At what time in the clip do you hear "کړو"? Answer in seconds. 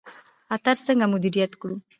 1.61-1.75